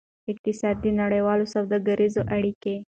[0.31, 2.63] اقتصاد د نړیوالو سوداګریزو اړیک